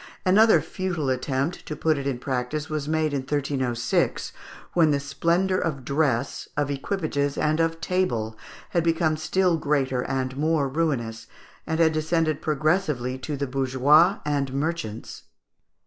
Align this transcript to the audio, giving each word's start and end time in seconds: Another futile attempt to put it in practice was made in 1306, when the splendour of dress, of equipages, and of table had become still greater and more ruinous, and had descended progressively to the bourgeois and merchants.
Another 0.25 0.61
futile 0.61 1.11
attempt 1.11 1.63
to 1.67 1.75
put 1.75 1.95
it 1.95 2.07
in 2.07 2.17
practice 2.17 2.71
was 2.71 2.87
made 2.89 3.13
in 3.13 3.19
1306, 3.21 4.33
when 4.73 4.89
the 4.89 4.99
splendour 4.99 5.59
of 5.59 5.85
dress, 5.85 6.49
of 6.57 6.71
equipages, 6.71 7.37
and 7.37 7.59
of 7.59 7.79
table 7.79 8.35
had 8.69 8.83
become 8.83 9.15
still 9.15 9.57
greater 9.57 10.01
and 10.03 10.35
more 10.37 10.67
ruinous, 10.67 11.27
and 11.67 11.79
had 11.79 11.93
descended 11.93 12.41
progressively 12.41 13.19
to 13.19 13.37
the 13.37 13.45
bourgeois 13.45 14.17
and 14.25 14.51
merchants. 14.55 15.25